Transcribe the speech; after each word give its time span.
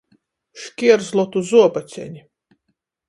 Škierzlotu 0.61 1.39
zuobaceni. 1.51 2.21